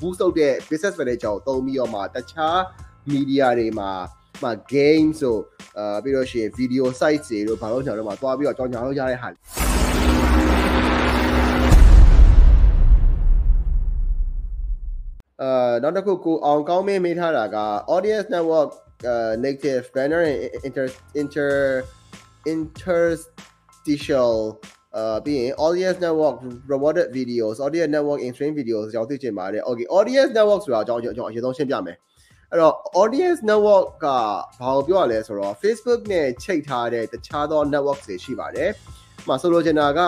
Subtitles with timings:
[0.00, 2.58] boost လုပ်တဲ့ business manager ကိုသုံးပြီးတော့မှတခြား
[3.12, 3.90] media တွေမှာ
[4.42, 5.36] မှာ game ဆို
[5.78, 9.28] အာပြီးတော့ရှင် video site တွေတို့ဘာလို့ကျွန်တော်တို့မှာသွားပြီးတော့ကြောင်းကြောင်းလုပ်ရတဲ့ဟာ
[15.42, 17.58] အာနောက်တစ်ခုကိုအောင်ကောင်းမင်းမေးထားတာက
[17.94, 18.70] audience network
[19.12, 20.86] uh, native banner and inter
[21.22, 21.52] inter
[22.52, 24.34] interstitial
[24.96, 26.36] အာပြီးရင် audience network
[26.70, 31.96] rewarded videos audience network in stream videos ကြောင်းသိချင်ပါတယ် okay audience network ဆိုတာအကြောင်းကျွန်တော်အရင်ဆုံးရှင်းပြမယ်
[32.50, 34.06] အဲ့တော့ audience network က
[34.60, 38.70] ဘာကိုပြောရလဲဆိုတော့ Facebook နဲ့ချိတ်ထားတဲ့တခြားသော network တွေရှိပါတယ်။
[39.28, 40.00] မှာဆိုလိုချင်တာက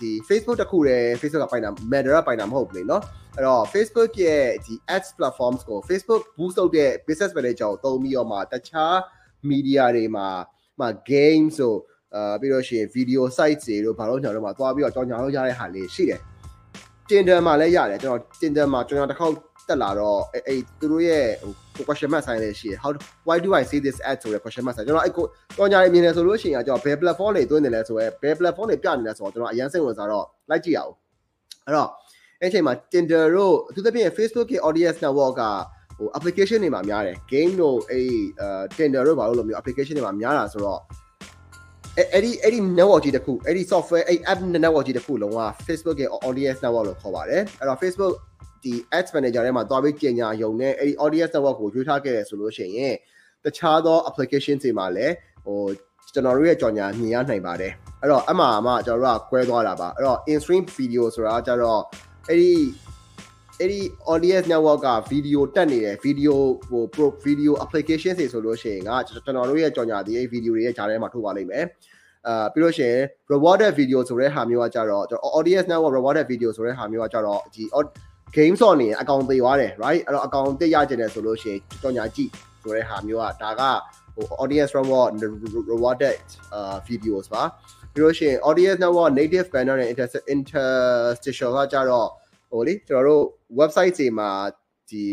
[0.00, 3.02] ဒီ Facebook တခုတည်း Facebook ကပိုင်တာ Meta ကပိုင်တာမဟုတ်ဘူးလေနော်။
[3.36, 8.94] အဲ့တော့ Facebook ရဲ့ဒီ ads platforms ကို Facebook boost လုပ်တဲ့ business manager ကိုသုံးပြီးတော့မှတခြား
[9.50, 10.28] media တွေမှာ
[10.80, 11.74] မှာ game ဆို
[12.14, 16.20] အာပြီးတော့ရှင် video site တွေတို့ဘာလို့ကျွန်တော်တို့မှာသွားပြီးတော့ကြောင်းကြောင်းလုပ်ရတဲ့ဟာလေးရှိတယ်။
[17.08, 19.34] Tinder မှာလည်းရတယ်ကျွန်တော် Tinder မှာကျွန်တော်တစ်ခေါက်
[19.68, 21.24] တက်လာတော့အဲ့အဲ့သူတို့ရဲ့
[21.74, 22.90] ဟို question mark ဆိုင်လေးရှိတယ် how
[23.28, 25.26] why do i see this ad ဆိုတဲ့ question mark ဆိုင်ကျွန်တော်အဲ့ကို
[25.58, 30.92] တော်ညာလေးမြင်နေဆိုလို့ရှိရင်ကျွန်တော်ဘယ် platform တွေသွင်းနေလဲဆိုရဲဘယ် platform တွေပြနေလဲဆိုတော့ကျွန်တော်အရင်စိတ်ဝင်စားတော့လိုက်ကြည့်ရအောင်
[31.66, 31.90] အဲ့တော့
[32.40, 35.42] အဲ့ချိန်မှာ Tinder တို့အထူးသဖြင့် Facebook ရဲ့ audience network က
[35.98, 38.06] ဟို application တွေမှာများတယ် game တို့အဲ့
[38.40, 40.80] အဲ Tinder တို့ဘာလို့လို့မျိုး application တွေမှာများတာဆိုတော့
[41.96, 48.14] အဲ့ဒီအဲ့ဒီ network ကြီးတစ်ခုအဲ့ဒီ software အဲ့ app network ကြီးတစ်ခုလုံးက Facebook ရဲ့ audience network လို့ခေါ်ပါတယ်အဲ့တော့ Facebook
[48.62, 52.94] ဒီ ads manager ထဲမှာသွားပြီးကြင်ညာယုံနဲ့အဲ့ဒီ audience network ကိုရွေးထားခဲ့ရဆိုလို့ရှိရင်
[53.44, 55.14] တခြားသော application တွေမှာလည်း
[55.46, 55.60] ဟို
[56.14, 61.82] ကျွန်တော်တို့ရဲ့ကြော်ညာမြင်ရနိုင်ပါတယ်အဲ့တော့အမှအမှကျွန်တော်တို့ကကွဲသွားတာပါအဲ့တော့ in stream video ဆိုတာကျတော့
[62.28, 62.52] အဲ့ဒီ
[63.60, 63.80] အဲ့ဒီ
[64.12, 66.34] audience network က video တက်နေတယ် video
[66.68, 71.64] ဟို pro video application တွေဆိုလို့ရှိရင်ကကျွန်တော်တို့ရဲ့ကြော်ညာဒီအဲ့ video တွေရဲ့ဂျာထဲမှာထုတ်ပါလိမ့်မယ်
[72.26, 73.02] အာပြီးလို့ရှိရင်
[73.32, 77.64] rewarded video ဆိုတဲ့ဟာမျိုးကကြတော့ကျွန်တော် audience network rewarded video ဆိုတဲ့ဟာမျိုးကကြတော့ဒီ
[78.36, 82.30] game ဆော့နေအကောင့်သေးသွားတယ် right အဲ့တော့အကောင့်သေးရကျင်တယ်ဆိုလို့ရှိရင်ကြော်ညာကြည့်
[82.62, 83.62] ဆိုတဲ့ဟာမျိုးကဒါက
[84.14, 85.10] ဟို audience reward
[85.72, 86.16] rewarded
[86.56, 87.42] uh videos ပါ
[87.92, 89.90] ပြီးလို့ရှိရင် audience network native banner နဲ့
[90.34, 92.08] interstitial ကကြတော့
[92.54, 93.24] ဟိုလေကျွန်တော်တို့
[93.58, 94.30] website တွေမှာ
[94.90, 95.04] ဒီ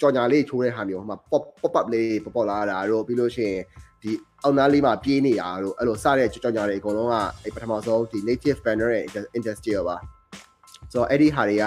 [0.00, 3.60] ကြော်ညာလေးချိုးတဲ့ဟာမျိုးဟိုမှာ pop pop up လေးပေါ်ပေါ်လာတာတို့ပြီးလို့ရှိရင်
[4.02, 4.10] ဒီ
[4.42, 9.04] အောက်နားလေးမှာပြေးနေတာတို့အဲ့လိုစတဲ့ကြော်ညာတွေအကုန်လုံးကအဲ့ပထမဆုံးဒီ native banner နဲ့
[9.38, 9.96] interstitial ပါ
[10.92, 11.64] ဆိုတော့အဲ့ဒီဟာတွေက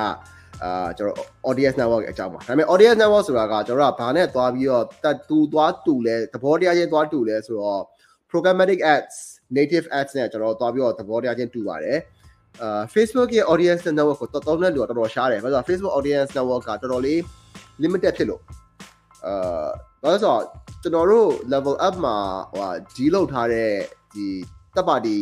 [0.63, 7.83] အာကျွန်တော် audience network အကြောင်းပါဒါပေမဲ့ audience network ဆိုတာကကျွန်တော်ကဘာနဲ့သွားပြီးတော့တက်တူသွားတူလဲသဘောတရားချင်းသွားတူလဲဆိုတော့
[8.31, 9.15] programmatic ads
[9.57, 11.99] native ads နဲ့ကျွန်တော်သွားပြီးတော့သဘောတရားချင်းတူပါတယ်
[12.61, 17.19] အာ Facebook ရဲ့ audience network ကိုတော်တော်နဲ့လို့တော်တော်ရှားတယ်ဘာလို့လဲ Facebook audience network ကတော်တော်လေး
[17.83, 18.41] limited ဖြစ်လို့
[19.25, 19.67] အာ
[20.01, 20.43] ဘာလို့ဆိုတော့
[20.81, 22.15] ကျွန်တော်တို့ level up မှာ
[22.53, 23.71] ဟိုဒီလောက်ထားတဲ့
[24.13, 24.25] ဒီ
[24.75, 25.17] တပ်ပါတီ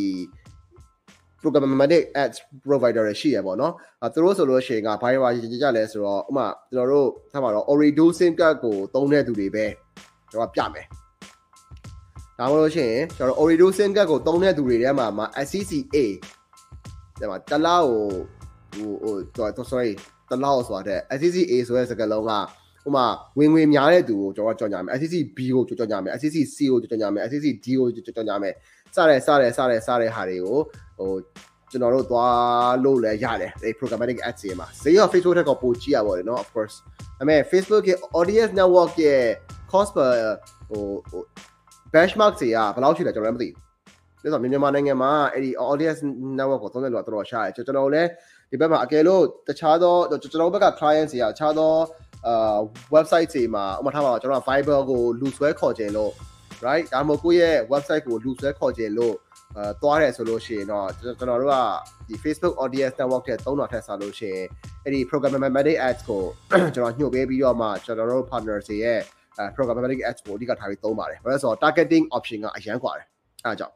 [1.42, 2.38] programmatic ads
[2.68, 3.74] provider တွေရှိရပေါ့နော်
[4.04, 9.66] အဲသူတို့ဆိုလို့ရှိရင်ကဘာတွေပါရကြလဲဆိုတော့ဥမာကျွန်တော်တို့ထားပါတော့ Orido SIM card ကိုသုံးတဲ့သူတွေပဲ
[10.32, 10.86] ကျွန်တော်ပြမယ်
[12.40, 15.98] ဒါမှမဟုတ်ရှင်ကျွန်တော် Orido SIM card ကိုသုံးတဲ့သူတွေထဲမှာမှာ SCCA
[17.21, 18.05] ဒါမှတလားကို
[18.75, 19.15] ဟိုဟို
[19.57, 19.93] တော့ sorry
[20.31, 22.33] တလားဆိုတာတဲ့ SCCA ဆိုတဲ့စကားလုံးက
[22.87, 23.07] ဥမာ
[23.39, 28.55] ဝင်ငွေများတဲ့သူကိုကျွန်တော်ကြော်ညာမယ် SCC B ကိုကြော်ညာမယ် SCC C ကိုကြော်ညာမယ် SCC D ကိုကြော်ညာမယ်
[28.97, 30.59] စတဲ့စတဲ့စတဲ့စတဲ့ဟာတွေကို
[30.99, 31.11] ဟို
[31.71, 36.77] ကျွန်တော်တို့သွားလို့လည်းရတယ်ဒီ programmatic ads တွေမှာဈေးရော Facebook ထက်ကောပိုကြီးရပါတယ်เนาะ of course
[37.19, 39.25] ဒါပေမဲ့ Facebook ရဲ့ audience network ရဲ့
[39.73, 40.11] cost per
[40.69, 40.85] ဟို
[41.93, 43.57] benchmark တွေကဘယ်လောက်ရှိလဲကျွန်တော်လည်းမသိဘူး
[44.25, 46.01] ဒါဆိုမြန်မာနိုင်ငံမှာအဲ့ဒီ audience
[46.39, 48.09] network ကိုသုံးတဲ့လူကတော်တော်ရှားတယ်ကျွန်တော်လည်း
[48.51, 51.73] ဒီဘက်မှာအကယ်လို့တခြားသောကျွန်တော်ဘက်က client တွေကတခြားသော
[52.27, 52.59] အာ
[52.95, 56.13] website တွေမှာဥပမာထားပါတော့ကျွန်တော် Viber ကိုလူဆွဲခေါ်ခြင်းလို့
[56.67, 59.15] right ဒါမှမဟုတ်ကိုယ့်ရဲ့ website ကိုလူဆွဲခေါ်ခြင်းလို့
[59.57, 61.57] အဲသွားတယ်ဆိုလို့ရှိရင်တော့ကျွန်တော်တို့က
[62.09, 64.47] ဒီ Facebook audience network တဲ့သုံးတာထက်စားလို့ရှိရင်
[64.85, 66.23] အဲ့ဒီ programmatic ads ကို
[66.75, 69.01] ကျွန်တော်ညှို့ပေးပြီးတော့မှကျွန်တော်တို့ partners တွေရဲ့
[69.39, 73.07] အဲ programmatic ads ကိုအဓိကထားပြီးသုံးပါတယ်ဘာလို့လဲဆိုတော့ targeting option ကအရန်กว่าတယ်
[73.45, 73.75] အဲဒါကြောင့်